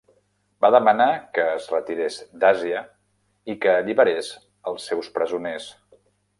Va 0.65 0.69
demanar 0.75 1.07
que 1.37 1.45
es 1.57 1.67
retirés 1.73 2.17
d'Àsia 2.45 2.81
i 3.55 3.59
que 3.67 3.77
alliberés 3.77 4.33
els 4.73 4.91
seus 4.93 5.15
presoners. 5.19 5.73